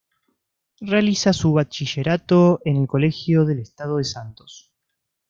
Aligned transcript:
Realiza 0.79 1.31
su 1.31 1.53
bachillerato 1.53 2.59
en 2.65 2.75
el 2.77 2.87
Colegio 2.87 3.45
del 3.45 3.59
Estado 3.59 3.97
de 3.97 4.03
Santos. 4.03 4.73